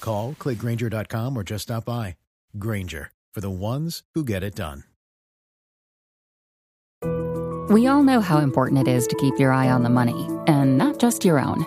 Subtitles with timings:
[0.00, 2.16] Call, clickgrainger.com, or just stop by.
[2.58, 4.84] Grainger, for the ones who get it done.
[7.68, 10.78] We all know how important it is to keep your eye on the money, and
[10.78, 11.66] not just your own.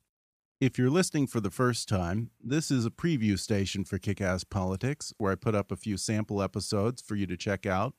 [0.61, 4.43] If you're listening for the first time, this is a preview station for Kick Ass
[4.43, 7.95] Politics where I put up a few sample episodes for you to check out.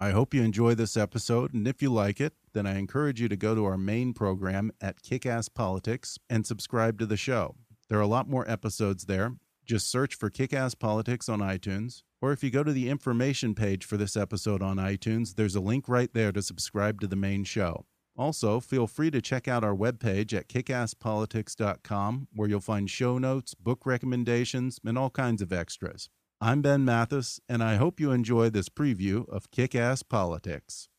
[0.00, 3.28] I hope you enjoy this episode, and if you like it, then I encourage you
[3.28, 7.56] to go to our main program at Kick Ass Politics and subscribe to the show.
[7.90, 9.34] There are a lot more episodes there.
[9.66, 13.54] Just search for Kick Ass Politics on iTunes, or if you go to the information
[13.54, 17.14] page for this episode on iTunes, there's a link right there to subscribe to the
[17.14, 17.84] main show.
[18.20, 23.54] Also, feel free to check out our webpage at kickasspolitics.com, where you'll find show notes,
[23.54, 26.10] book recommendations, and all kinds of extras.
[26.38, 30.90] I'm Ben Mathis, and I hope you enjoy this preview of Kick Ass Politics.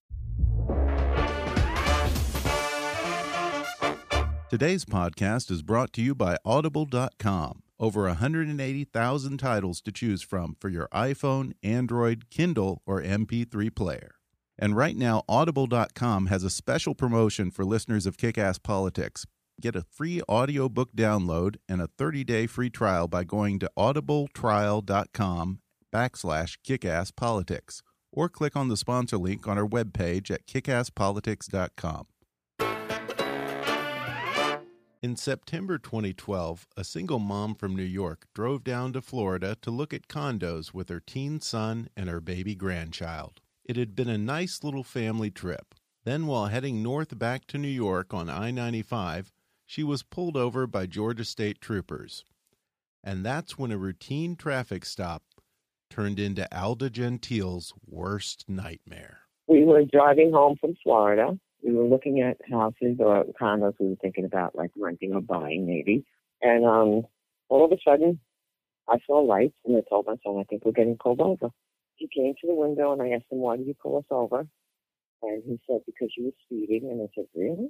[4.49, 7.61] Today's podcast is brought to you by Audible.com.
[7.79, 14.15] Over 180,000 titles to choose from for your iPhone, Android, Kindle, or MP3 player.
[14.57, 19.25] And right now, Audible.com has a special promotion for listeners of Kick Ass Politics.
[19.59, 25.59] Get a free audiobook download and a 30-day free trial by going to audibletrial.com
[25.93, 27.81] backslash kickasspolitics
[28.11, 32.07] or click on the sponsor link on our webpage at kickasspolitics.com.
[35.03, 39.95] In September 2012, a single mom from New York drove down to Florida to look
[39.95, 43.40] at condos with her teen son and her baby grandchild.
[43.63, 45.75] It had been a nice little family trip.
[46.03, 49.31] Then, while heading north back to New York on I 95,
[49.65, 52.25] she was pulled over by Georgia State troopers.
[53.03, 55.23] And that's when a routine traffic stop
[55.89, 59.19] turned into Alda Gentile's worst nightmare.
[59.47, 61.37] We were driving home from Florida.
[61.63, 65.67] We were looking at houses or condos we were thinking about like renting or buying
[65.67, 66.03] maybe.
[66.41, 67.03] And um
[67.49, 68.19] all of a sudden
[68.89, 71.49] I saw lights and I told my son, I think we're getting pulled over
[72.01, 74.47] he came to the window and I asked him, why did you pull us over?
[75.21, 76.89] And he said, because you were speeding.
[76.89, 77.69] And I said, really?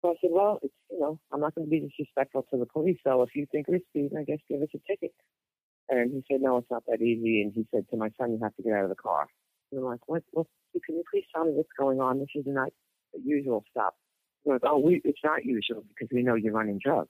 [0.00, 2.66] So I said, well, it's, you know, I'm not going to be disrespectful to the
[2.66, 2.98] police.
[3.02, 5.12] So if you think we're speeding, I guess give us a ticket.
[5.88, 7.42] And he said, no, it's not that easy.
[7.42, 9.26] And he said to my son, you have to get out of the car.
[9.72, 10.22] And I'm like, what?
[10.32, 10.46] what
[10.86, 12.20] can you please tell me what's going on?
[12.20, 12.68] This is not
[13.12, 13.94] the usual stuff.
[14.44, 17.08] He goes, oh, we, it's not usual because we know you're running drugs.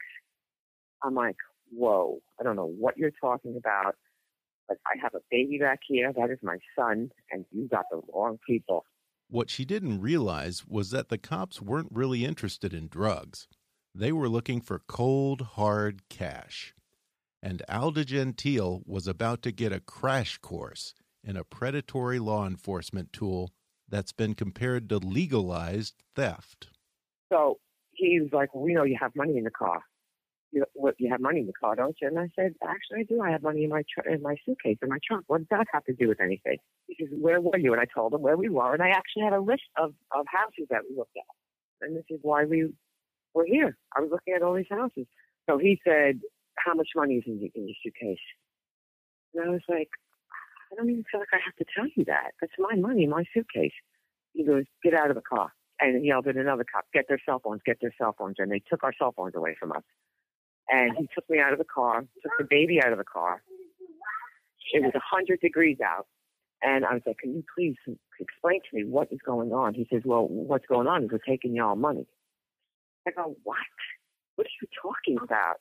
[1.03, 1.37] I'm like,
[1.71, 3.95] whoa, I don't know what you're talking about
[4.69, 6.13] but I have a baby back here.
[6.13, 8.85] That is my son, and you got the wrong people.
[9.31, 13.49] What she didn't realize was that the cops weren't really interested in drugs.
[13.95, 16.75] They were looking for cold, hard cash.
[17.43, 23.13] And Alda Gentile was about to get a crash course in a predatory law enforcement
[23.13, 23.51] tool
[23.89, 26.69] that's been compared to legalized theft.
[27.33, 27.59] So
[27.93, 29.83] he's like, We know you have money in the car
[30.53, 32.09] you, what, you have money in the car, don't you?
[32.09, 33.21] And I said, actually, I do.
[33.21, 35.25] I have money in my tr- in my suitcase in my trunk.
[35.27, 36.59] What does that have to do with anything?
[36.87, 37.73] He says, where were you?
[37.73, 40.27] And I told him where we were, and I actually had a list of of
[40.27, 41.87] houses that we looked at.
[41.87, 42.73] And this is why we
[43.35, 43.77] were here.
[43.97, 45.07] I was looking at all these houses.
[45.49, 46.21] So he said,
[46.57, 48.19] how much money is in, in your suitcase?
[49.35, 49.89] And I was like,
[50.73, 52.33] I don't even feel like I have to tell you that.
[52.41, 53.73] That's my money, my suitcase.
[54.33, 55.53] He goes, get out of the car.
[55.81, 58.37] And he yelled at another cop, get their cell phones, get their cell phones.
[58.39, 59.85] And they took our cell phones away from us
[60.71, 63.43] and he took me out of the car, took the baby out of the car.
[64.73, 66.07] It was a hundred degrees out,
[66.63, 67.77] and I was like, "Can you please
[68.21, 71.19] explain to me what is going on?" He says, "Well, what's going on is we're
[71.19, 72.07] taking y'all money."
[73.07, 73.57] I go, "What?
[74.37, 75.57] What are you talking about?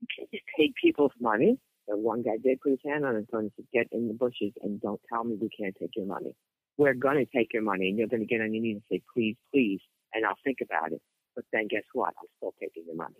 [0.00, 3.26] You can't just take people's money." The one guy did put his hand on his
[3.26, 6.06] gun and said, "Get in the bushes and don't tell me we can't take your
[6.06, 6.36] money.
[6.78, 9.36] We're gonna take your money, and you're gonna get on your knees and say, please,
[9.50, 9.80] please,
[10.14, 11.02] and I'll think about it.
[11.34, 12.14] But then guess what?
[12.20, 13.16] I'm still taking your money."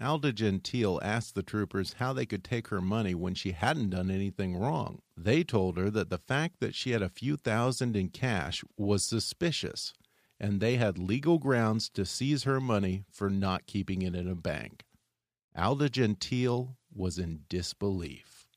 [0.00, 4.10] Alda Gentile asked the troopers how they could take her money when she hadn't done
[4.10, 5.02] anything wrong.
[5.16, 9.04] They told her that the fact that she had a few thousand in cash was
[9.04, 9.92] suspicious,
[10.40, 14.34] and they had legal grounds to seize her money for not keeping it in a
[14.34, 14.84] bank.
[15.54, 18.48] Alda Gentile was in disbelief.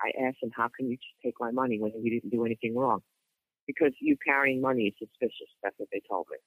[0.00, 2.74] I asked him, how can you just take my money when you didn't do anything
[2.74, 3.00] wrong?
[3.66, 5.48] Because you carrying money is suspicious.
[5.62, 6.38] That's what they told me.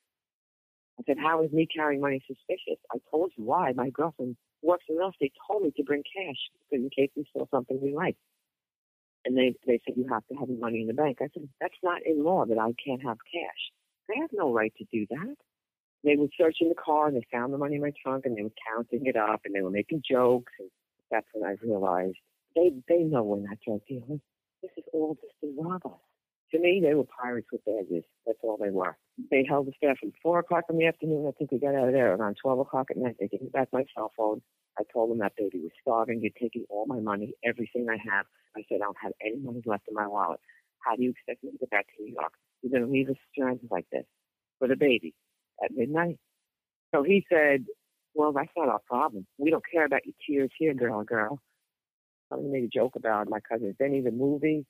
[0.99, 2.79] I said, how is me carrying money suspicious?
[2.91, 3.71] I told you why.
[3.73, 5.13] My girlfriend works in us.
[5.21, 6.37] They told me to bring cash
[6.71, 8.17] in case we saw something we like.
[9.25, 11.17] And they, they said, you have to have money in the bank.
[11.21, 13.71] I said, that's not in law that I can't have cash.
[14.07, 15.35] They have no right to do that.
[16.03, 18.43] They were searching the car and they found the money in my trunk and they
[18.43, 20.53] were counting it up and they were making jokes.
[20.59, 20.69] And
[21.11, 22.17] that's when I realized
[22.55, 24.21] they, they know we're not drug dealers.
[24.61, 26.06] This is all just to rob us.
[26.51, 28.05] To me, they were pirates with badges.
[28.25, 28.95] That's all they were.
[29.29, 31.27] They held us there from 4 o'clock in the afternoon.
[31.27, 33.17] I think we got out of there around 12 o'clock at night.
[33.19, 34.41] They gave me back my cell phone.
[34.79, 36.21] I told them that baby was starving.
[36.21, 38.25] You're taking all my money, everything I have.
[38.55, 40.39] I said, I don't have any money left in my wallet.
[40.79, 42.33] How do you expect me to get back to New York?
[42.61, 44.05] You're going to leave us stranded like this
[44.61, 45.13] with a baby
[45.63, 46.17] at midnight?
[46.93, 47.65] So he said,
[48.13, 49.27] well, that's not our problem.
[49.37, 51.41] We don't care about your tears here, girl, girl.
[52.31, 54.65] I made a joke about my cousin Vinny, the movie.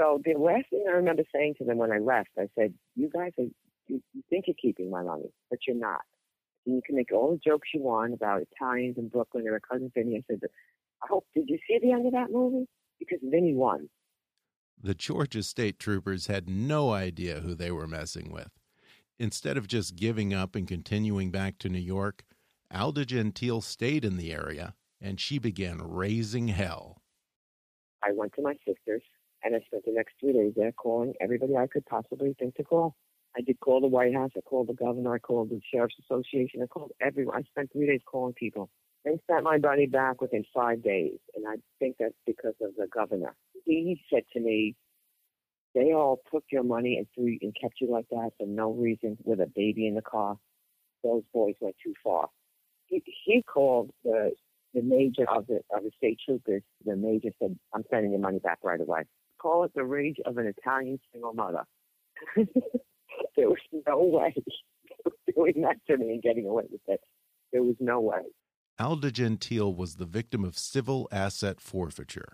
[0.00, 3.08] So the last thing I remember saying to them when I left, I said, "You
[3.08, 3.44] guys are
[3.88, 6.00] you, you think you're keeping my money, but you're not.
[6.66, 9.60] And you can make all the jokes you want about Italians in Brooklyn or a
[9.60, 10.40] cousin Vinny." I said,
[11.02, 12.66] "I hope did you see the end of that movie?
[12.98, 13.88] Because Vinny won."
[14.82, 18.50] The Georgia state troopers had no idea who they were messing with.
[19.18, 22.24] Instead of just giving up and continuing back to New York,
[22.72, 27.02] Alda Gentile stayed in the area and she began raising hell.
[28.02, 29.02] I went to my sister's
[29.44, 32.64] and I spent the next three days there calling everybody I could possibly think to
[32.64, 32.96] call.
[33.36, 36.62] I did call the White House, I called the governor, I called the Sheriff's Association,
[36.62, 37.36] I called everyone.
[37.36, 38.68] I spent three days calling people.
[39.04, 42.86] They sent my money back within five days, and I think that's because of the
[42.86, 43.34] governor.
[43.64, 44.76] He said to me,
[45.74, 49.16] they all took your money and threw and kept you like that for no reason
[49.24, 50.36] with a baby in the car.
[51.02, 52.28] Those boys went too far.
[52.86, 54.32] He, he called the
[54.74, 56.62] the major of the of the state troopers.
[56.84, 59.02] The major said, "I'm sending your money back right away."
[59.42, 61.64] Call it the rage of an Italian single mother.
[62.36, 64.34] there was no way
[65.34, 67.00] doing that to me and getting away with it.
[67.52, 68.22] There was no way.
[68.78, 72.32] Alda Gentile was the victim of civil asset forfeiture.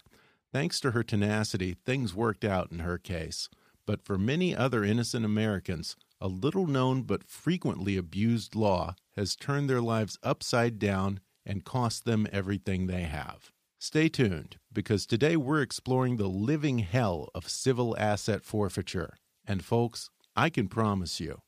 [0.52, 3.48] Thanks to her tenacity, things worked out in her case.
[3.86, 9.68] But for many other innocent Americans, a little known but frequently abused law has turned
[9.68, 13.50] their lives upside down and cost them everything they have.
[13.80, 19.16] Stay tuned, because today we're exploring the living hell of civil asset forfeiture.
[19.46, 21.42] And folks, I can promise you,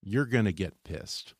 [0.00, 1.34] you're going to get pissed.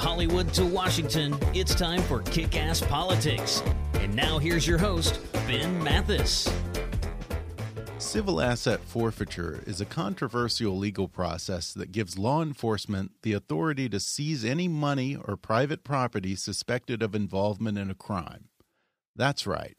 [0.00, 3.62] Hollywood to Washington, it's time for Kick Ass Politics.
[3.96, 6.50] And now here's your host, Ben Mathis.
[7.98, 14.00] Civil asset forfeiture is a controversial legal process that gives law enforcement the authority to
[14.00, 18.48] seize any money or private property suspected of involvement in a crime.
[19.14, 19.76] That's right.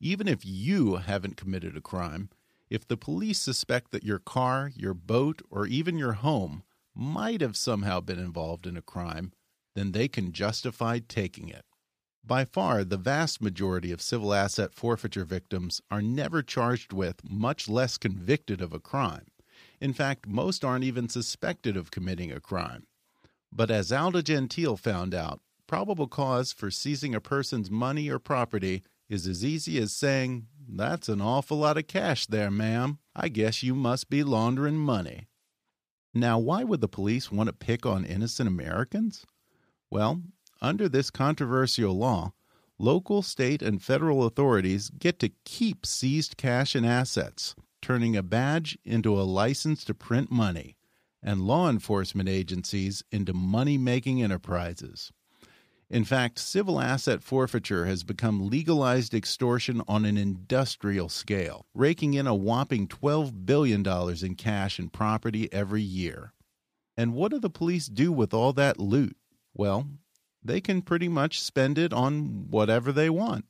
[0.00, 2.30] Even if you haven't committed a crime,
[2.70, 6.62] if the police suspect that your car, your boat, or even your home
[6.94, 9.32] might have somehow been involved in a crime,
[9.74, 11.64] then they can justify taking it.
[12.24, 17.68] By far, the vast majority of civil asset forfeiture victims are never charged with, much
[17.68, 19.26] less convicted of a crime.
[19.80, 22.86] In fact, most aren't even suspected of committing a crime.
[23.50, 28.82] But as Alda Gentile found out, probable cause for seizing a person's money or property
[29.08, 32.98] is as easy as saying, That's an awful lot of cash there, ma'am.
[33.16, 35.26] I guess you must be laundering money.
[36.14, 39.24] Now, why would the police want to pick on innocent Americans?
[39.90, 40.22] Well,
[40.62, 42.32] under this controversial law,
[42.78, 48.78] local, state, and federal authorities get to keep seized cash and assets, turning a badge
[48.84, 50.76] into a license to print money,
[51.22, 55.12] and law enforcement agencies into money making enterprises.
[55.90, 62.28] In fact, civil asset forfeiture has become legalized extortion on an industrial scale, raking in
[62.28, 63.84] a whopping $12 billion
[64.24, 66.32] in cash and property every year.
[66.96, 69.16] And what do the police do with all that loot?
[69.54, 69.86] Well,
[70.42, 73.44] they can pretty much spend it on whatever they want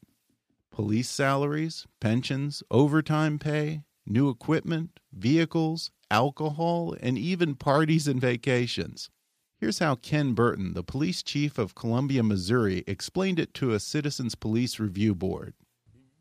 [0.71, 9.11] police salaries, pensions, overtime pay, new equipment, vehicles, alcohol, and even parties and vacations.
[9.59, 14.35] Here's how Ken Burton, the police chief of Columbia, Missouri, explained it to a Citizens
[14.35, 15.53] Police Review Board.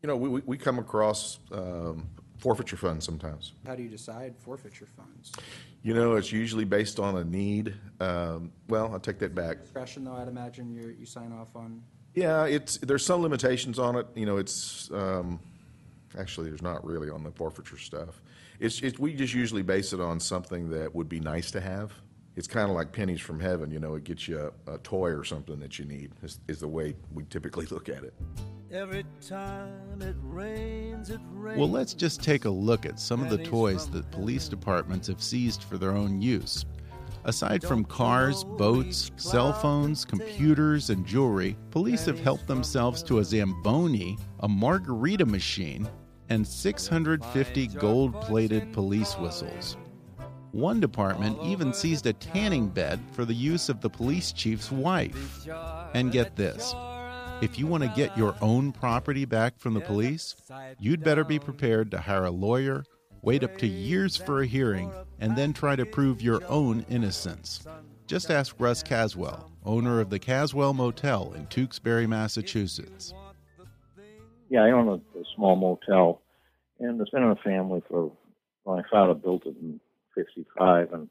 [0.02, 2.10] You know, we, we come across um,
[2.40, 3.52] forfeiture funds sometimes.
[3.66, 5.32] How do you decide forfeiture funds?
[5.82, 7.74] You know, it's usually based on a need.
[8.00, 9.60] Um, well, I'll take that back.
[9.60, 11.82] Discretion, though, I'd imagine you you sign off on.
[12.14, 14.06] Yeah, it's there's some limitations on it.
[14.14, 15.38] You know, it's um,
[16.18, 18.20] actually there's not really on the forfeiture stuff.
[18.58, 21.92] It's, it's we just usually base it on something that would be nice to have.
[22.36, 23.70] It's kind of like pennies from heaven.
[23.70, 26.12] You know, it gets you a, a toy or something that you need.
[26.22, 28.14] Is, is the way we typically look at it.
[28.72, 31.58] Every time it rains, it rains.
[31.58, 35.20] Well, let's just take a look at some of the toys that police departments have
[35.20, 36.64] seized for their own use.
[37.24, 43.24] Aside from cars, boats, cell phones, computers, and jewelry, police have helped themselves to a
[43.24, 45.88] Zamboni, a margarita machine,
[46.28, 49.76] and 650 gold plated police whistles.
[50.52, 55.48] One department even seized a tanning bed for the use of the police chief's wife.
[55.92, 56.72] And get this
[57.42, 60.36] if you want to get your own property back from the police,
[60.78, 62.84] you'd better be prepared to hire a lawyer,
[63.22, 67.66] wait up to years for a hearing, and then try to prove your own innocence.
[68.06, 73.14] Just ask Russ Caswell, owner of the Caswell Motel in Tewksbury, Massachusetts.
[74.48, 76.22] Yeah, I own a, a small motel,
[76.80, 78.12] and it's been in the family for.
[78.66, 79.80] My father built it in
[80.14, 81.08] '55, and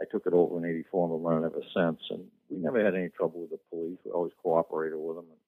[0.00, 2.00] I took it over in '84 and been running ever since.
[2.10, 3.98] And we never had any trouble with the police.
[4.04, 5.38] We always cooperated with them and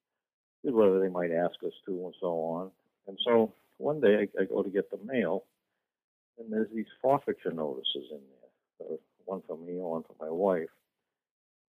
[0.75, 2.71] whatever they might ask us to, and so on.
[3.07, 5.45] And so one day I, I go to get the mail,
[6.39, 8.21] and there's these forfeiture notices in
[8.81, 8.89] there.
[8.89, 10.69] Uh, one for me, one for my wife,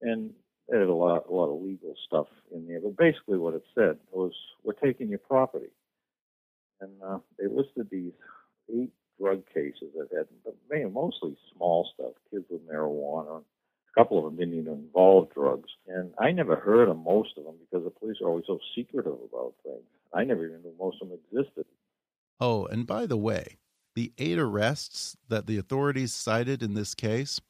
[0.01, 0.31] and
[0.67, 2.81] there's a lot, a lot of legal stuff in there.
[2.81, 5.71] But basically, what it said was, "We're taking your property,"
[6.81, 8.13] and uh, they listed these
[8.73, 10.55] eight drug cases that had, but
[10.91, 13.41] mostly small stuff, kids with marijuana.
[13.97, 17.55] Couple of them didn't even involve drugs, and I never heard of most of them
[17.59, 19.81] because the police are always so secretive about things.
[20.13, 21.65] I never even knew most of them existed.
[22.39, 23.57] Oh, and by the way,
[23.95, 27.41] the eight arrests that the authorities cited in this case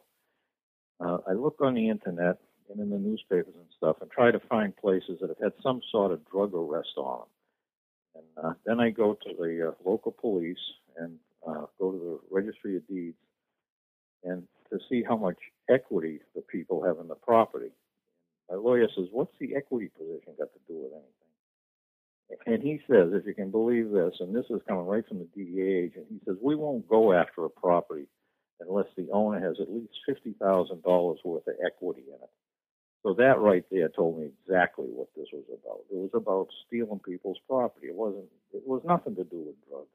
[0.99, 2.37] uh, I look on the internet
[2.69, 5.81] and in the newspapers and stuff, and try to find places that have had some
[5.91, 7.27] sort of drug arrest on them.
[8.15, 10.57] And uh, then I go to the uh, local police
[10.97, 11.17] and
[11.47, 13.17] uh, go to the registry of deeds
[14.23, 15.37] and to see how much
[15.69, 17.71] equity the people have in the property.
[18.51, 21.21] My lawyer says, What's the equity position got to do with anything?
[22.45, 25.27] And he says, if you can believe this, and this is coming right from the
[25.35, 28.07] DEA agent, he says, We won't go after a property
[28.59, 32.29] unless the owner has at least $50,000 worth of equity in it.
[33.03, 35.79] So that right there told me exactly what this was about.
[35.89, 37.87] It was about stealing people's property.
[37.87, 39.87] It wasn't it was nothing to do with drugs.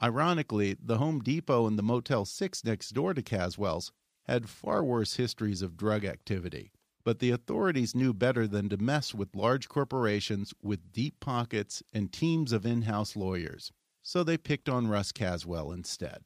[0.00, 3.90] Ironically, the Home Depot and the Motel 6 next door to Caswell's
[4.28, 6.70] had far worse histories of drug activity.
[7.04, 12.10] But the authorities knew better than to mess with large corporations with deep pockets and
[12.10, 13.72] teams of in house lawyers.
[14.02, 16.24] So they picked on Russ Caswell instead.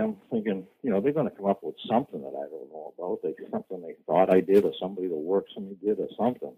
[0.00, 2.92] I'm thinking, you know, they're going to come up with something that I don't know
[2.98, 3.20] about.
[3.22, 6.52] They something they thought I did, or somebody that works for me did, or something.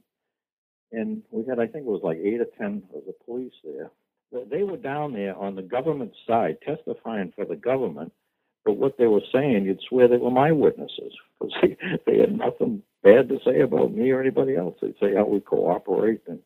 [0.92, 3.90] And we had, I think it was like eight or ten of the police there.
[4.50, 8.12] They were down there on the government side, testifying for the government.
[8.64, 11.76] But what they were saying, you'd swear they were my witnesses because they,
[12.06, 14.76] they had nothing bad to say about me or anybody else.
[14.82, 16.22] They'd say how we cooperate.
[16.26, 16.40] And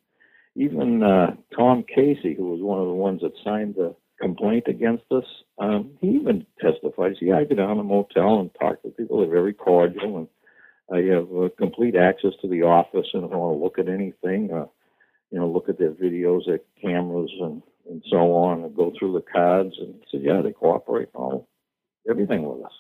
[0.57, 5.05] even uh, Tom Casey, who was one of the ones that signed the complaint against
[5.11, 5.25] us,
[5.59, 7.17] um, he even testified.
[7.19, 9.21] See, I go down to the motel and talk to people.
[9.21, 10.19] They're very cordial.
[10.19, 10.29] And
[10.93, 13.89] I have uh, complete access to the office, and if I want to look at
[13.89, 14.67] anything, uh,
[15.31, 19.15] you know, look at their videos, their cameras, and and so on, and go through
[19.15, 19.75] the cards.
[19.81, 21.49] And said, yeah, they cooperate all
[22.09, 22.73] everything with us.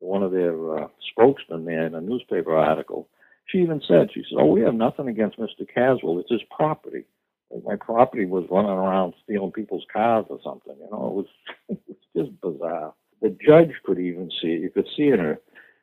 [0.00, 3.08] One of their uh, spokesmen there in a newspaper article,
[3.50, 5.66] she even said, she said, "Oh, we have nothing against Mr.
[5.72, 6.18] Caswell.
[6.20, 7.04] It's his property.
[7.50, 10.76] Like my property was running around stealing people's cars or something.
[10.78, 11.26] You know, it was
[11.68, 12.94] it was just bizarre.
[13.22, 15.40] The judge could even see you could see in her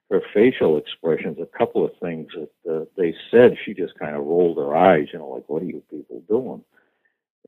[0.10, 3.58] her facial expressions a couple of things that uh, they said.
[3.66, 5.08] She just kind of rolled her eyes.
[5.12, 6.64] You know, like what are you people doing?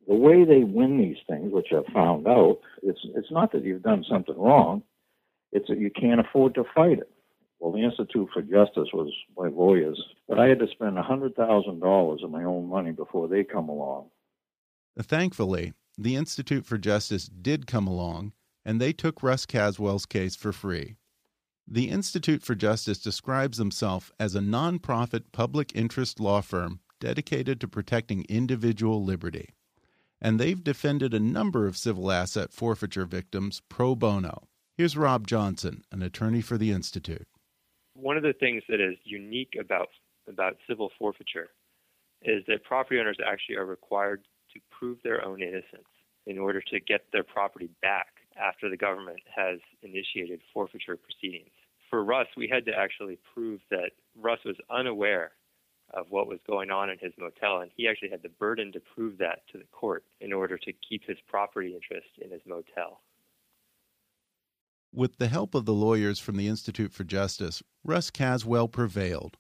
[0.08, 3.84] The way they win these things, which I've found out, it's it's not that you've
[3.84, 4.84] done something wrong.
[5.52, 7.10] It's that you can't afford to fight it.
[7.60, 11.36] Well, the Institute for Justice was my lawyers, but I had to spend a hundred
[11.36, 14.10] thousand dollars of my own money before they come along.
[14.98, 18.32] Thankfully, the Institute for Justice did come along,
[18.64, 20.96] and they took Russ Caswell's case for free.
[21.68, 27.68] The Institute for Justice describes themselves as a nonprofit public interest law firm dedicated to
[27.68, 29.50] protecting individual liberty.
[30.22, 34.48] And they've defended a number of civil asset forfeiture victims pro bono.
[34.76, 37.28] Here's Rob Johnson, an attorney for the Institute
[38.02, 39.90] one of the things that is unique about
[40.28, 41.50] about civil forfeiture
[42.22, 44.22] is that property owners actually are required
[44.54, 45.88] to prove their own innocence
[46.28, 48.08] in order to get their property back
[48.40, 51.52] after the government has initiated forfeiture proceedings.
[51.90, 55.32] For Russ, we had to actually prove that Russ was unaware
[55.94, 58.80] of what was going on in his motel, and he actually had the burden to
[58.80, 63.02] prove that to the court in order to keep his property interest in his motel.
[64.92, 69.38] With the help of the lawyers from the Institute for Justice, Russ Caswell prevailed.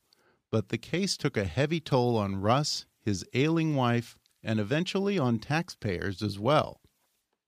[0.52, 5.40] But the case took a heavy toll on Russ, his ailing wife, and eventually on
[5.40, 6.82] taxpayers as well.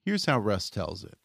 [0.04, 1.18] Here's how Russ tells it.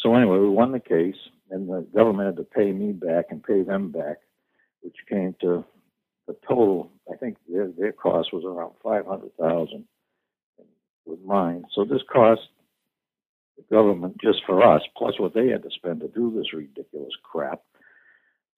[0.00, 1.16] So, anyway, we won the case,
[1.50, 4.18] and the government had to pay me back and pay them back,
[4.82, 5.64] which came to
[6.26, 6.90] the total.
[7.10, 9.84] I think their, their cost was around 500000
[11.06, 11.64] with mine.
[11.72, 12.42] So, this cost
[13.56, 17.14] the government just for us, plus what they had to spend to do this ridiculous
[17.22, 17.62] crap.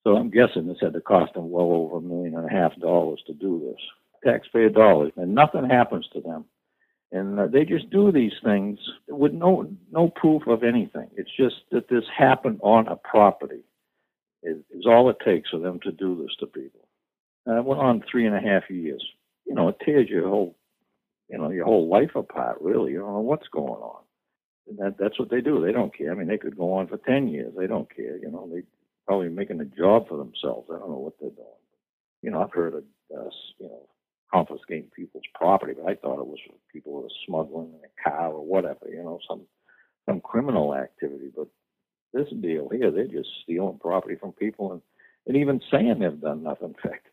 [0.04, 2.76] So I'm guessing this had to cost them well over a million and a half
[2.76, 3.80] dollars to do this.
[4.24, 6.44] Taxpayer dollars, and nothing happens to them.
[7.12, 8.78] And uh, they just do these things
[9.08, 11.08] with no no proof of anything.
[11.16, 13.62] It's just that this happened on a property.
[14.42, 16.86] Is, is all it takes for them to do this to people.
[17.46, 19.04] And it went on three and a half years.
[19.44, 20.56] You know, it tears your whole,
[21.28, 22.58] you know, your whole life apart.
[22.60, 24.05] Really, you don't know what's going on
[24.78, 25.64] that that's what they do.
[25.64, 26.12] They don't care.
[26.12, 27.52] I mean, they could go on for ten years.
[27.56, 28.18] They don't care.
[28.18, 28.62] You know, they
[29.06, 30.68] probably making a job for themselves.
[30.70, 31.46] I don't know what they're doing.
[32.22, 32.84] You know, I've heard of
[33.16, 33.88] uh, you know
[34.32, 36.38] confiscating people's property, but I thought it was
[36.72, 38.88] people who were smuggling in a car or whatever.
[38.88, 39.42] You know, some
[40.08, 41.30] some criminal activity.
[41.34, 41.48] But
[42.12, 44.82] this deal here, they're just stealing property from people and
[45.26, 46.74] and even saying they've done nothing.
[46.84, 47.06] In fact,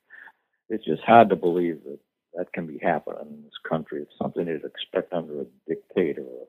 [0.69, 1.99] it's just hard to believe that
[2.35, 4.01] that can be happening in this country.
[4.01, 6.47] It's something you'd expect under a dictator or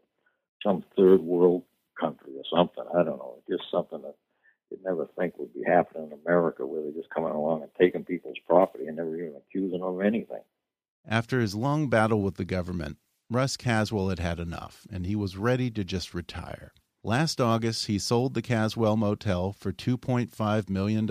[0.64, 1.62] some third world
[2.00, 2.84] country or something.
[2.92, 3.38] I don't know.
[3.48, 4.14] Just something that
[4.70, 8.04] you'd never think would be happening in America, where they're just coming along and taking
[8.04, 10.42] people's property and never even accusing them of anything.
[11.06, 12.96] After his long battle with the government,
[13.30, 16.72] Russ Caswell had had enough, and he was ready to just retire.
[17.02, 21.10] Last August, he sold the Caswell Motel for $2.5 million,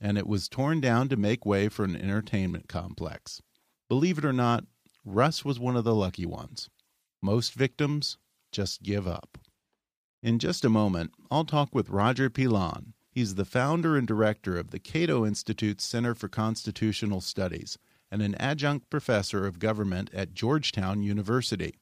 [0.00, 3.40] and it was torn down to make way for an entertainment complex.
[3.88, 4.64] Believe it or not,
[5.04, 6.68] Russ was one of the lucky ones.
[7.22, 8.18] Most victims
[8.56, 9.36] just give up.
[10.22, 12.94] In just a moment, I'll talk with Roger Pilon.
[13.10, 17.76] He's the founder and director of the Cato Institute's Center for Constitutional Studies
[18.10, 21.74] and an adjunct professor of government at Georgetown University.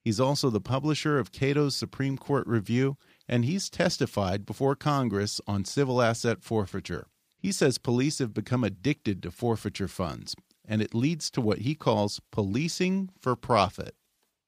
[0.00, 2.96] He's also the publisher of Cato's Supreme Court Review,
[3.28, 7.08] and he's testified before Congress on civil asset forfeiture.
[7.38, 10.34] He says police have become addicted to forfeiture funds,
[10.66, 13.94] and it leads to what he calls policing for profit.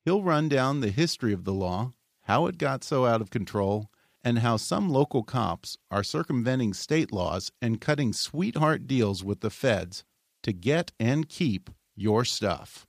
[0.05, 3.89] He'll run down the history of the law, how it got so out of control,
[4.23, 9.49] and how some local cops are circumventing state laws and cutting sweetheart deals with the
[9.49, 10.05] feds
[10.43, 12.87] to get and keep your stuff.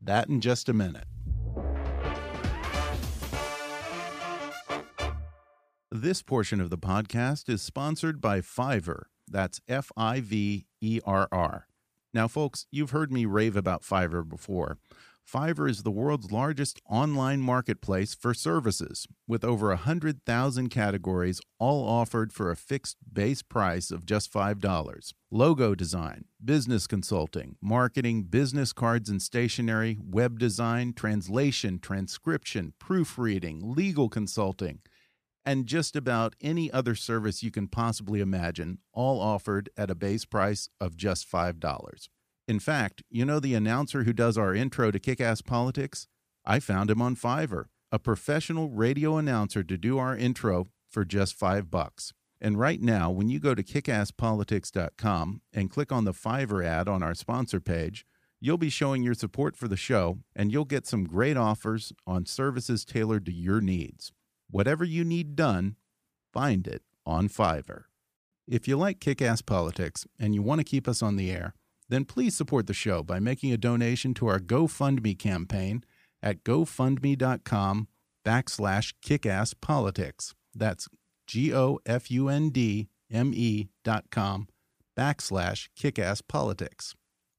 [0.00, 1.06] That in just a minute.
[5.90, 9.04] This portion of the podcast is sponsored by Fiverr.
[9.26, 11.66] That's F I V E R R.
[12.14, 14.78] Now, folks, you've heard me rave about Fiverr before.
[15.26, 22.32] Fiverr is the world's largest online marketplace for services, with over 100,000 categories, all offered
[22.32, 25.12] for a fixed base price of just $5.
[25.32, 34.08] Logo design, business consulting, marketing, business cards and stationery, web design, translation, transcription, proofreading, legal
[34.08, 34.78] consulting.
[35.44, 40.24] and just about any other service you can possibly imagine, all offered at a base
[40.24, 42.08] price of just $5.
[42.48, 46.06] In fact, you know the announcer who does our intro to Kick Ass Politics?
[46.44, 51.34] I found him on Fiverr, a professional radio announcer to do our intro for just
[51.34, 52.12] 5 bucks.
[52.40, 57.02] And right now, when you go to kickasspolitics.com and click on the Fiverr ad on
[57.02, 58.06] our sponsor page,
[58.40, 62.26] you'll be showing your support for the show and you'll get some great offers on
[62.26, 64.12] services tailored to your needs.
[64.48, 65.74] Whatever you need done,
[66.32, 67.84] find it on Fiverr.
[68.46, 71.54] If you like Kick Ass Politics and you want to keep us on the air,
[71.88, 75.84] then please support the show by making a donation to our GoFundMe campaign
[76.22, 77.88] at gofundme.com
[78.24, 80.34] backslash kickasspolitics.
[80.54, 80.88] That's
[81.26, 81.68] G-O-F-U-N-D-M-E
[83.84, 84.48] dot com
[84.98, 86.94] backslash kickasspolitics.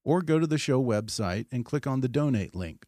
[0.06, 2.86] Or go to the show website and click on the donate link.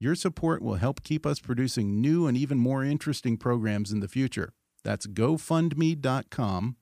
[0.00, 4.08] Your support will help keep us producing new and even more interesting programs in the
[4.08, 4.52] future.
[4.84, 6.76] That's gofundme.com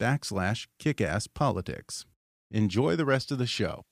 [0.00, 2.04] backslash kickasspolitics.
[2.50, 3.84] Enjoy the rest of the show.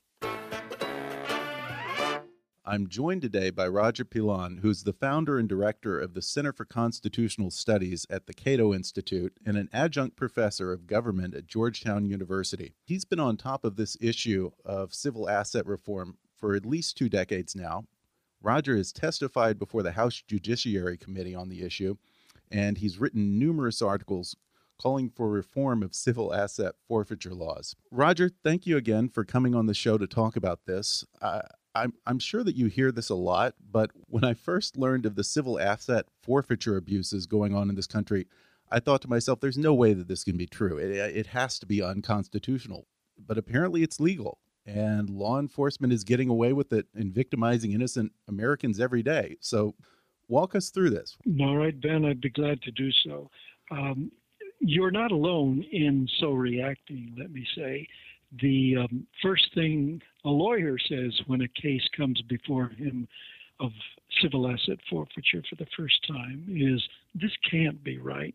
[2.65, 6.65] I'm joined today by Roger Pilon, who's the founder and director of the Center for
[6.65, 12.73] Constitutional Studies at the Cato Institute and an adjunct professor of government at Georgetown University.
[12.87, 17.11] He's been on top of this issue of civil asset reform for at least two
[17.11, 17.85] decades now.
[18.41, 21.97] Roger has testified before the House Judiciary Committee on the issue,
[22.51, 24.35] and he's written numerous articles
[24.81, 27.75] calling for reform of civil asset forfeiture laws.
[27.91, 31.05] Roger, thank you again for coming on the show to talk about this.
[31.21, 31.43] Uh,
[31.75, 35.15] I'm, I'm sure that you hear this a lot, but when I first learned of
[35.15, 38.27] the civil asset forfeiture abuses going on in this country,
[38.71, 40.79] I thought to myself, there's no way that this can be true.
[40.79, 42.87] It, it has to be unconstitutional.
[43.19, 48.13] But apparently it's legal, and law enforcement is getting away with it and victimizing innocent
[48.29, 49.37] Americans every day.
[49.41, 49.75] So,
[50.29, 51.17] walk us through this.
[51.41, 53.31] All right, Ben, I'd be glad to do so.
[53.71, 54.11] Um,
[54.61, 57.87] you're not alone in so reacting, let me say
[58.41, 63.07] the um, first thing a lawyer says when a case comes before him
[63.61, 63.71] of
[64.21, 66.83] civil asset forfeiture for the first time is
[67.15, 68.35] this can't be right,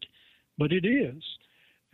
[0.58, 1.22] but it is.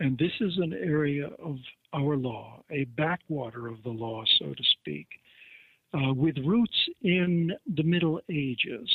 [0.00, 1.56] And this is an area of
[1.92, 5.08] our law, a backwater of the law, so to speak,
[5.92, 8.88] uh, with roots in the Middle Ages.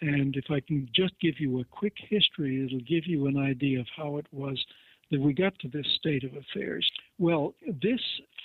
[0.00, 3.80] And if I can just give you a quick history, it'll give you an idea
[3.80, 4.64] of how it was
[5.10, 6.88] that we got to this state of affairs?
[7.18, 8.00] Well, this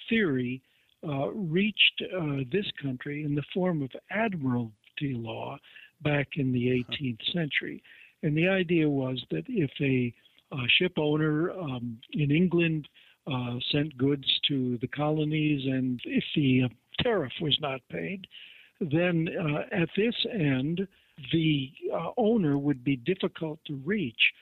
[0.09, 0.61] theory
[1.07, 5.57] uh, reached uh, this country in the form of admiralty law
[6.01, 7.83] back in the 18th century.
[8.23, 10.13] And the idea was that if a,
[10.55, 12.87] a ship owner um, in England
[13.27, 16.67] uh, sent goods to the colonies, and if the uh,
[17.03, 18.27] tariff was not paid,
[18.81, 20.87] then uh, at this end,
[21.31, 24.33] the uh, owner would be difficult to reach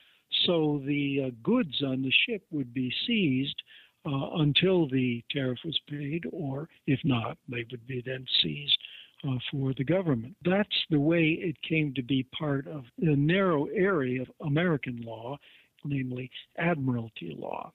[0.46, 3.62] so the uh, goods on the ship would be seized
[4.06, 8.78] uh, until the tariff was paid, or if not, they would be then seized
[9.26, 10.36] uh, for the government.
[10.44, 15.38] That's the way it came to be part of a narrow area of American law,
[15.84, 17.72] namely admiralty law.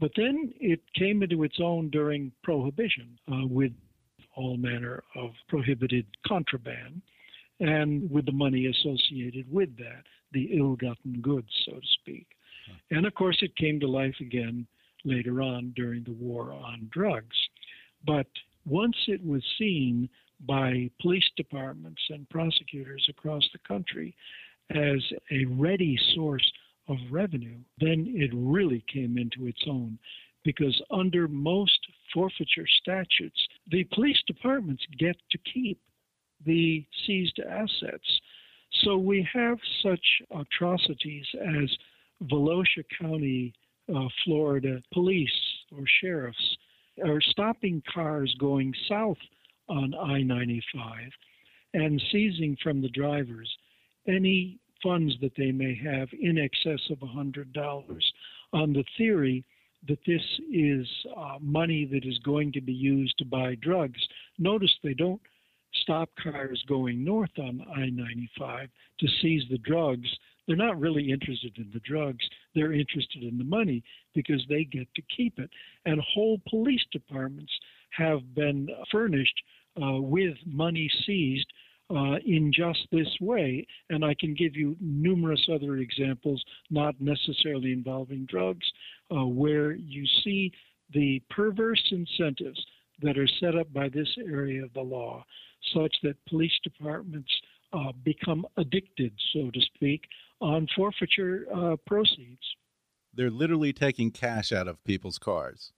[0.00, 3.72] But then it came into its own during Prohibition uh, with
[4.34, 7.02] all manner of prohibited contraband
[7.60, 12.26] and with the money associated with that the ill gotten goods, so to speak.
[12.90, 14.66] And of course, it came to life again
[15.04, 17.36] later on during the war on drugs.
[18.06, 18.26] But
[18.64, 20.08] once it was seen
[20.46, 24.14] by police departments and prosecutors across the country
[24.70, 26.50] as a ready source
[26.88, 29.98] of revenue, then it really came into its own.
[30.44, 31.78] Because under most
[32.14, 35.78] forfeiture statutes, the police departments get to keep
[36.44, 38.20] the seized assets.
[38.84, 41.70] So we have such atrocities as
[42.24, 43.52] Volusia County,
[43.94, 45.28] uh, Florida police
[45.72, 46.56] or sheriffs
[47.04, 49.16] are stopping cars going south
[49.68, 51.10] on I 95
[51.74, 53.48] and seizing from the drivers
[54.06, 58.00] any funds that they may have in excess of $100
[58.52, 59.44] on the theory
[59.88, 60.22] that this
[60.52, 64.00] is uh, money that is going to be used to buy drugs.
[64.38, 65.20] Notice they don't
[65.82, 68.68] stop cars going north on I 95
[69.00, 70.08] to seize the drugs,
[70.50, 72.28] they're not really interested in the drugs.
[72.56, 73.84] They're interested in the money
[74.16, 75.48] because they get to keep it.
[75.86, 77.52] And whole police departments
[77.90, 79.40] have been furnished
[79.80, 81.46] uh, with money seized
[81.88, 83.64] uh, in just this way.
[83.90, 88.66] And I can give you numerous other examples, not necessarily involving drugs,
[89.12, 90.50] uh, where you see
[90.92, 92.60] the perverse incentives
[93.02, 95.24] that are set up by this area of the law
[95.74, 97.30] such that police departments
[97.72, 100.02] uh, become addicted, so to speak,
[100.40, 102.42] on forfeiture uh, proceeds.
[103.14, 105.72] They're literally taking cash out of people's cars.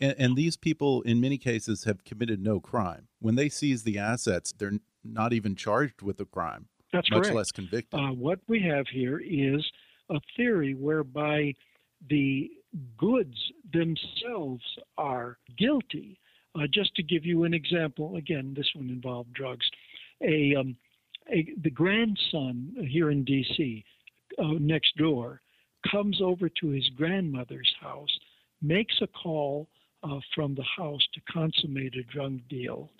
[0.00, 3.08] And, and, these people, in many cases, have committed no crime.
[3.20, 7.36] When they seize the assets, they're not even charged with a crime, That's much correct.
[7.36, 7.98] less convicted.
[7.98, 9.64] Uh, what we have here is
[10.10, 11.54] a theory whereby
[12.08, 12.50] the
[12.98, 13.36] goods
[13.72, 14.62] themselves
[14.98, 16.18] are guilty.
[16.56, 19.66] Uh, just to give you an example, again, this one involved drugs.
[20.22, 20.76] A, um,
[21.30, 23.84] a the grandson here in D.C.
[24.38, 25.40] Uh, next door
[25.90, 28.18] comes over to his grandmother's house,
[28.62, 29.68] makes a call
[30.02, 32.90] uh, from the house to consummate a drug deal.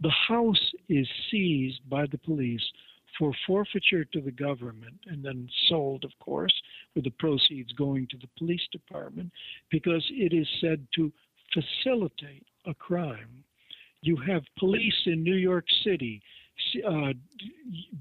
[0.00, 2.64] The house is seized by the police
[3.18, 6.52] for forfeiture to the government and then sold, of course,
[6.94, 9.30] with the proceeds going to the police department
[9.70, 11.12] because it is said to
[11.52, 13.44] facilitate a crime.
[14.02, 16.22] You have police in New York City
[16.86, 17.12] uh,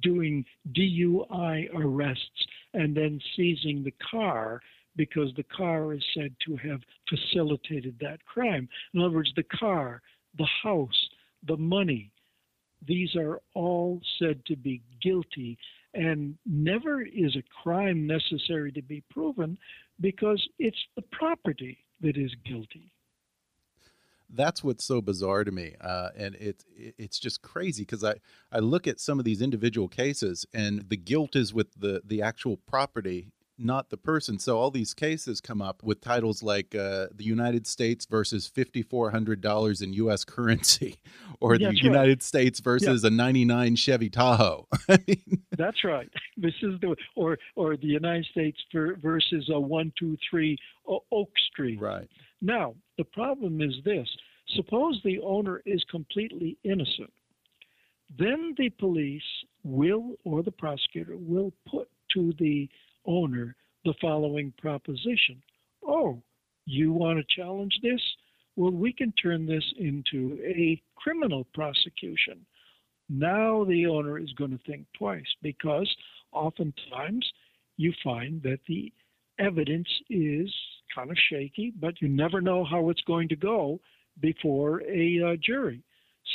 [0.01, 4.61] doing DUI arrests and then seizing the car
[4.95, 8.67] because the car is said to have facilitated that crime.
[8.93, 10.01] In other words, the car,
[10.37, 11.09] the house,
[11.47, 12.11] the money,
[12.85, 15.57] these are all said to be guilty,
[15.93, 19.57] and never is a crime necessary to be proven
[19.99, 22.91] because it's the property that is guilty.
[24.29, 28.15] That's what's so bizarre to me, uh, and it, it, it's just crazy because I,
[28.51, 32.21] I look at some of these individual cases, and the guilt is with the the
[32.21, 34.37] actual property not the person.
[34.37, 38.83] So all these cases come up with titles like uh, "The United States versus fifty
[38.83, 40.23] four hundred dollars in U.S.
[40.35, 40.97] currency,"
[41.39, 41.83] or That's "The right.
[41.83, 43.07] United States versus Yeah.
[43.07, 46.09] a '99 Chevy Tahoe." I mean, That's right.
[46.39, 50.55] This is the or or the United States versus a one two three
[51.11, 51.79] Oak Street.
[51.81, 52.07] right?
[52.41, 54.07] Now the problem is this:
[54.55, 57.11] suppose the owner is completely innocent,
[58.17, 59.23] then the police
[59.63, 62.69] will or the prosecutor will put to the
[63.05, 65.41] owner the following proposition:
[65.83, 66.21] Oh,
[66.65, 68.01] you want to challenge this?
[68.55, 72.45] Well, we can turn this into a criminal prosecution.
[73.09, 75.89] Now the owner is going to think twice because
[76.31, 77.31] oftentimes
[77.77, 78.91] you find that the
[79.39, 80.53] evidence is
[80.93, 83.79] kind of shaky, but you never know how it's going to go
[84.19, 85.83] before a uh, jury.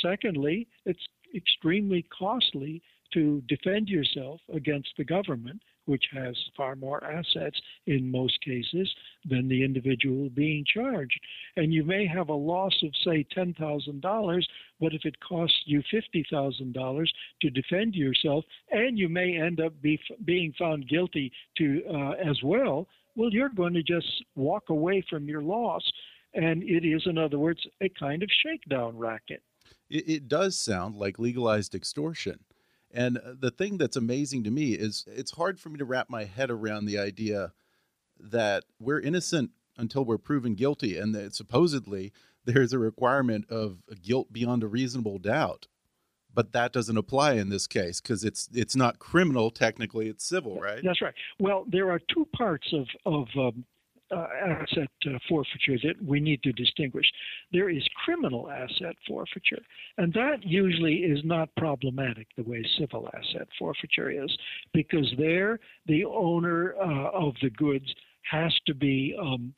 [0.01, 2.81] Secondly, it's extremely costly
[3.13, 8.93] to defend yourself against the government, which has far more assets in most cases
[9.25, 11.19] than the individual being charged.
[11.55, 14.43] And you may have a loss of, say, $10,000,
[14.79, 17.07] but if it costs you $50,000
[17.41, 22.41] to defend yourself, and you may end up be, being found guilty to uh, as
[22.43, 25.83] well, well, you're going to just walk away from your loss.
[26.33, 29.43] And it is, in other words, a kind of shakedown racket.
[29.89, 32.39] It, it does sound like legalized extortion.
[32.93, 36.09] And uh, the thing that's amazing to me is it's hard for me to wrap
[36.09, 37.51] my head around the idea
[38.19, 42.13] that we're innocent until we're proven guilty, and that supposedly
[42.45, 45.67] there's a requirement of guilt beyond a reasonable doubt.
[46.35, 50.59] But that doesn't apply in this case because it's it's not criminal technically; it's civil,
[50.59, 50.81] right?
[50.83, 51.13] That's right.
[51.39, 53.65] Well, there are two parts of of um,
[54.13, 57.05] uh, asset uh, forfeiture that we need to distinguish.
[57.51, 59.61] There is criminal asset forfeiture,
[59.97, 64.31] and that usually is not problematic the way civil asset forfeiture is,
[64.73, 67.93] because there the owner uh, of the goods
[68.29, 69.53] has to be um,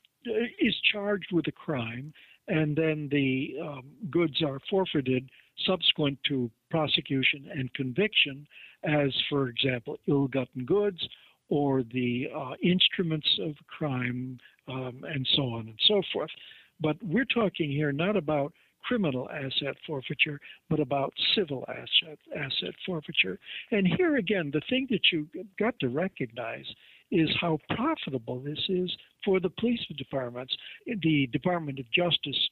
[0.60, 2.14] is charged with a crime,
[2.48, 5.30] and then the um, goods are forfeited
[5.66, 8.46] subsequent to prosecution and conviction,
[8.84, 11.08] as for example, ill-gotten goods
[11.50, 16.32] or the uh, instruments of crime, um, and so on and so forth.
[16.80, 18.54] But we're talking here not about
[18.84, 23.40] criminal asset forfeiture, but about civil asset asset forfeiture.
[23.72, 25.28] And here again, the thing that you
[25.60, 26.66] got to recognize
[27.12, 28.92] is how profitable this is
[29.24, 30.56] for the police departments.
[30.86, 32.50] The Department of Justice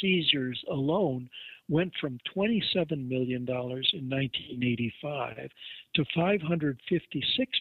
[0.00, 1.28] seizures alone
[1.68, 5.50] went from $27 million in 1985
[5.94, 6.76] to $556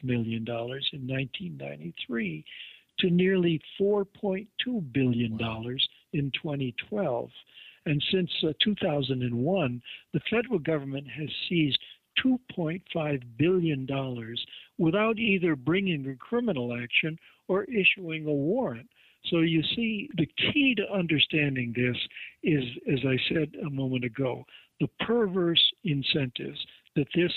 [0.03, 2.45] million in 1993
[2.99, 4.47] to nearly $4.2
[4.93, 5.39] billion
[6.13, 7.29] in 2012.
[7.85, 9.81] And since uh, 2001,
[10.13, 11.79] the federal government has seized
[12.25, 13.87] $2.5 billion
[14.77, 18.89] without either bringing a criminal action or issuing a warrant.
[19.29, 21.97] So you see, the key to understanding this
[22.43, 24.45] is, as I said a moment ago,
[24.79, 26.59] the perverse incentives
[26.95, 27.31] that this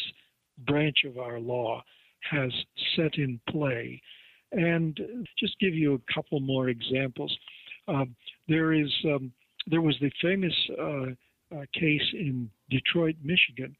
[0.66, 1.82] branch of our law
[2.30, 2.52] has
[2.96, 4.00] set in play.
[4.52, 4.98] And
[5.38, 7.36] just give you a couple more examples.
[7.86, 8.16] Um,
[8.48, 9.32] there is um,
[9.68, 13.76] there was the famous uh, uh, case in Detroit, Michigan,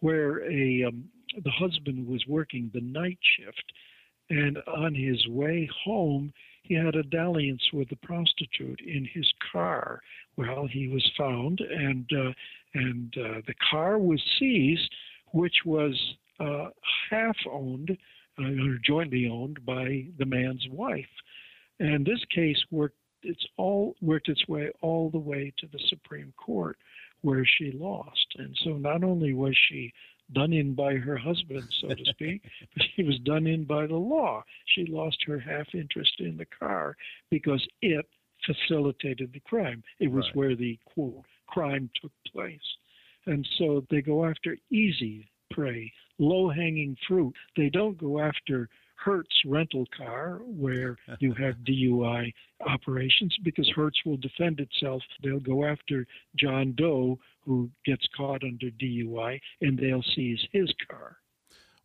[0.00, 1.04] where a um,
[1.42, 3.72] the husband was working the night shift,
[4.30, 6.32] and on his way home,
[6.62, 10.00] he had a dalliance with a prostitute in his car.
[10.36, 12.32] Well, he was found, and uh,
[12.74, 14.90] and uh, the car was seized,
[15.32, 15.94] which was
[16.40, 16.70] uh,
[17.10, 17.96] half owned
[18.38, 21.04] uh, or jointly owned by the man's wife.
[21.78, 26.32] And this case worked it's all worked its way all the way to the Supreme
[26.36, 26.76] Court
[27.22, 28.26] where she lost.
[28.36, 29.92] And so not only was she
[30.32, 32.42] done in by her husband, so to speak,
[32.74, 34.42] but she was done in by the law.
[34.74, 36.96] She lost her half interest in the car
[37.30, 38.06] because it
[38.46, 39.82] facilitated the crime.
[40.00, 40.36] It was Right.
[40.36, 42.76] where the quote crime took place.
[43.26, 47.34] And so they go after easy prey, low hanging fruit.
[47.56, 52.32] They don't go after Hertz rental car where you have DUI
[52.66, 55.02] operations because Hertz will defend itself.
[55.22, 61.18] They'll go after John Doe who gets caught under DUI and they'll seize his car.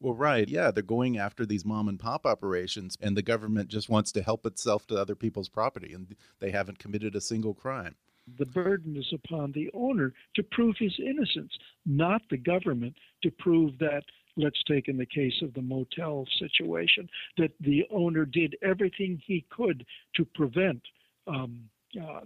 [0.02, 0.48] Well, right.
[0.48, 4.22] Yeah, they're going after these mom and pop operations, and the government just wants to
[4.22, 7.96] help itself to other people's property, and they haven't committed a single crime.
[8.38, 11.52] The burden is upon the owner to prove his innocence,
[11.86, 14.04] not the government to prove that,
[14.40, 19.46] let's take in the case of the motel situation, that the owner did everything he
[19.50, 20.82] could to prevent.
[21.28, 22.22] Um, uh,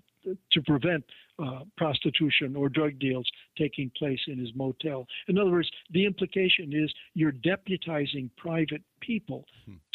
[0.52, 1.04] to prevent
[1.40, 5.06] uh, prostitution or drug deals taking place in his motel.
[5.28, 9.46] In other words, the implication is you're deputizing private people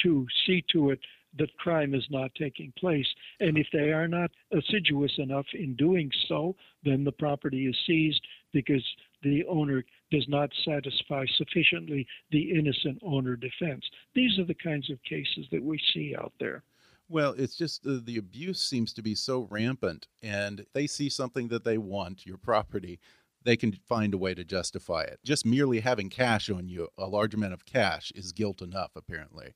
[0.02, 1.00] to see to it
[1.38, 3.06] that crime is not taking place.
[3.40, 8.26] And if they are not assiduous enough in doing so, then the property is seized
[8.52, 8.84] because
[9.22, 13.84] the owner does not satisfy sufficiently the innocent owner defense.
[14.14, 16.62] These are the kinds of cases that we see out there.
[17.10, 21.48] Well, it's just uh, the abuse seems to be so rampant, and they see something
[21.48, 23.00] that they want, your property,
[23.44, 25.20] they can find a way to justify it.
[25.24, 29.54] Just merely having cash on you, a large amount of cash, is guilt enough, apparently.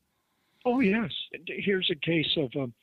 [0.65, 1.11] Oh, yes.
[1.47, 2.73] Here's a case of, um,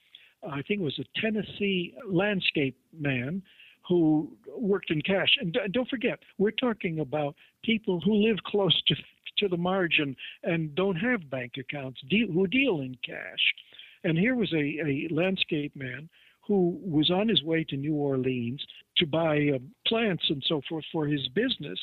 [0.48, 3.42] I think it was a Tennessee landscape man
[3.90, 5.36] who worked in cash.
[5.40, 8.94] And don't forget, we're talking about people who live close to,
[9.38, 13.42] to the margin and don't have bank accounts, deal, who deal in cash.
[14.04, 16.08] And here was a, a landscape man
[16.46, 18.64] who was on his way to New Orleans
[18.98, 21.78] to buy uh, plants and so forth for his business.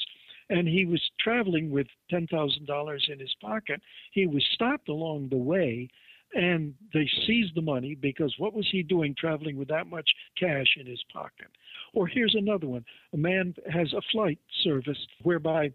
[0.49, 3.81] And he was traveling with $10,000 in his pocket.
[4.13, 5.89] He was stopped along the way
[6.33, 10.67] and they seized the money because what was he doing traveling with that much cash
[10.79, 11.47] in his pocket?
[11.93, 15.71] Or here's another one a man has a flight service whereby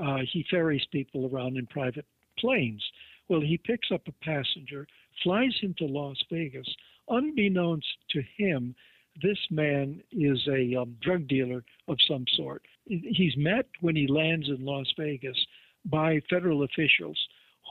[0.00, 2.06] uh, he ferries people around in private
[2.38, 2.82] planes.
[3.28, 4.86] Well, he picks up a passenger,
[5.22, 6.68] flies him to Las Vegas.
[7.08, 8.74] Unbeknownst to him,
[9.22, 12.62] this man is a um, drug dealer of some sort.
[12.86, 15.36] He's met when he lands in Las Vegas
[15.84, 17.18] by federal officials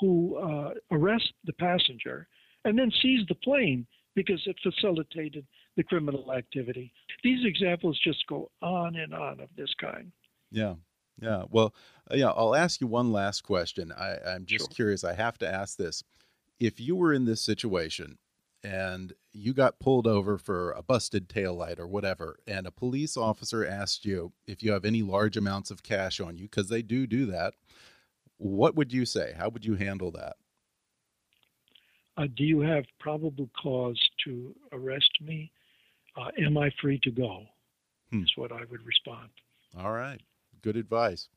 [0.01, 2.27] who uh, arrest the passenger
[2.65, 3.85] and then seize the plane
[4.15, 5.45] because it facilitated
[5.77, 6.91] the criminal activity.
[7.23, 10.11] These examples just go on and on of this kind.
[10.51, 10.73] Yeah.
[11.21, 11.43] Yeah.
[11.49, 11.73] Well,
[12.11, 13.91] uh, yeah, I'll ask you one last question.
[13.91, 15.03] I, I'm just curious.
[15.03, 16.03] I have to ask this.
[16.59, 18.17] If you were in this situation
[18.63, 23.65] and you got pulled over for a busted taillight or whatever, and a police officer
[23.65, 27.07] asked you if you have any large amounts of cash on you, because they do
[27.07, 27.53] do that,
[28.41, 29.33] what would you say?
[29.37, 30.35] How would you handle that?
[32.17, 35.51] Uh, do you have probable cause to arrest me?
[36.17, 37.43] Uh, am I free to go?
[38.11, 38.23] Hmm.
[38.23, 39.29] Is what I would respond.
[39.77, 40.19] All right.
[40.61, 41.29] Good advice.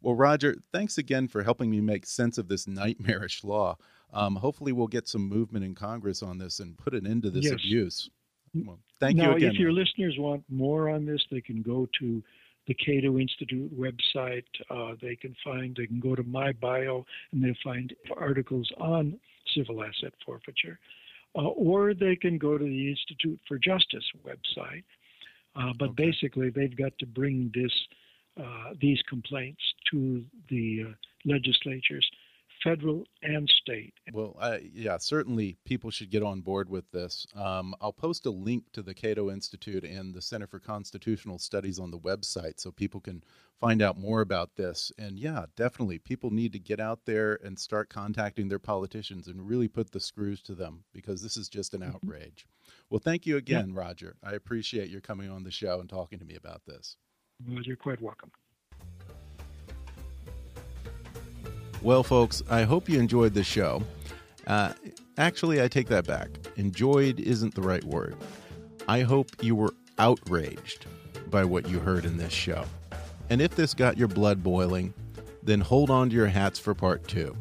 [0.00, 3.76] Well, Roger, thanks again for helping me make sense of this nightmarish law.
[4.12, 7.30] Um, hopefully, we'll get some movement in Congress on this and put an end to
[7.30, 7.54] this Yes.
[7.54, 8.10] abuse.
[8.54, 9.52] Well, thank now, you again.
[9.52, 12.22] if your listeners want more on this, they can go to
[12.66, 14.44] the Cato Institute website.
[14.70, 19.18] Uh, they can find, they can go to my bio and they'll find articles on
[19.54, 20.78] civil asset forfeiture.
[21.36, 24.84] Uh, or they can go to the Institute for Justice website.
[25.56, 27.72] Uh, but basically, they've got to bring this,
[28.40, 30.92] uh, these complaints to the uh,
[31.24, 32.08] legislatures,
[32.64, 33.92] federal and state.
[34.12, 37.26] Well, I, yeah, certainly people should get on board with this.
[37.36, 41.78] Um, I'll post a link to the Cato Institute and the Center for Constitutional Studies
[41.78, 43.22] on the website so people can
[43.60, 44.90] find out more about this.
[44.98, 49.46] And yeah, definitely, people need to get out there and start contacting their politicians and
[49.46, 52.46] really put the screws to them because this is just an outrage.
[52.88, 54.16] Well, thank you again, Roger.
[54.22, 56.96] I appreciate your coming on the show and talking to me about this.
[57.46, 58.30] Well, you're quite welcome.
[61.84, 63.82] Well, folks, I hope you enjoyed the show.
[64.46, 64.72] Uh,
[65.18, 66.30] actually, I take that back.
[66.56, 68.16] Enjoyed isn't the right word.
[68.88, 70.86] I hope you were outraged
[71.28, 72.64] by what you heard in this show.
[73.28, 74.94] And if this got your blood boiling,
[75.42, 77.36] then hold on to your hats for part two.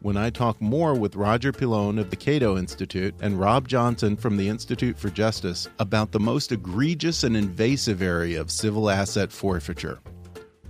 [0.00, 4.36] When I talk more with Roger Pilon of the Cato Institute and Rob Johnson from
[4.36, 9.98] the Institute for Justice about the most egregious and invasive area of civil asset forfeiture.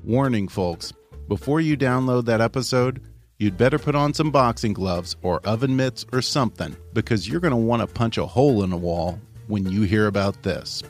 [0.02, 0.94] Warning, folks,
[1.28, 3.02] before you download that episode,
[3.38, 7.52] you'd better put on some boxing gloves or oven mitts or something because you're going
[7.52, 10.82] to want to punch a hole in a wall when you hear about this.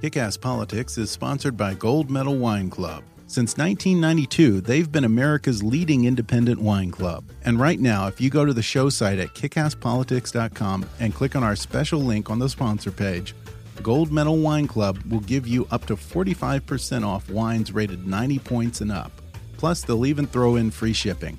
[0.00, 3.02] Kickass Politics is sponsored by Gold Medal Wine Club.
[3.26, 7.24] Since 1992, they've been America's leading independent wine club.
[7.44, 11.44] And right now, if you go to the show site at kickasspolitics.com and click on
[11.44, 13.34] our special link on the sponsor page,
[13.82, 18.80] Gold Medal Wine Club will give you up to 45% off wines rated 90 points
[18.80, 19.12] and up.
[19.56, 21.38] Plus, they'll even throw in free shipping.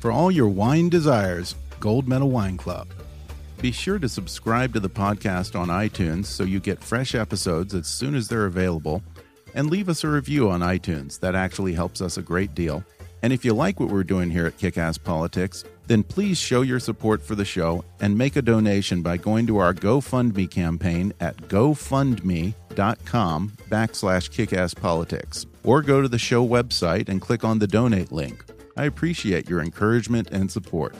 [0.00, 2.88] For all your wine desires, Gold Medal Wine Club.
[3.60, 7.86] Be sure to subscribe to the podcast on iTunes so you get fresh episodes as
[7.86, 9.02] soon as they're available
[9.54, 11.18] and leave us a review on iTunes.
[11.20, 12.84] That actually helps us a great deal.
[13.22, 16.78] And if you like what we're doing here at Kickass Politics, then please show your
[16.78, 21.36] support for the show and make a donation by going to our GoFundMe campaign at
[21.48, 22.52] gofundme.com
[23.70, 28.44] backslash kickasspolitics or go to the show website and click on the donate link.
[28.76, 30.94] I appreciate your encouragement and support.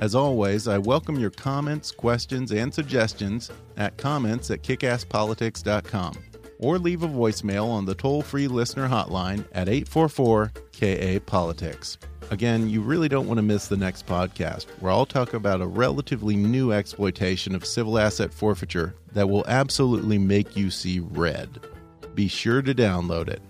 [0.00, 6.14] As always, I welcome your comments, questions, and suggestions at comments at kickasspolitics.com
[6.58, 11.98] or leave a voicemail on the toll free listener hotline at 844 KA Politics.
[12.30, 15.66] Again, you really don't want to miss the next podcast, where I'll talk about a
[15.66, 21.66] relatively new exploitation of civil asset forfeiture that will absolutely make you see red.
[22.14, 23.42] Be sure to download it.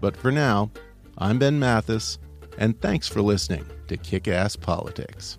[0.00, 0.70] But for now,
[1.16, 2.18] I'm Ben Mathis,
[2.58, 5.38] and thanks for listening to Kick Ass Politics.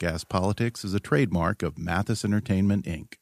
[0.00, 3.16] Kick Ass Politics is a trademark of Mathis Entertainment, Inc.